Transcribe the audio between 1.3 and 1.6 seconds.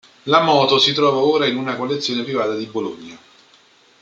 in